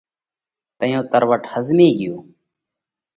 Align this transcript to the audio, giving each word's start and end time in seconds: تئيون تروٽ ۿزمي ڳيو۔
تئيون 0.79 1.03
تروٽ 1.11 1.41
ۿزمي 1.51 1.87
ڳيو۔ 1.99 2.15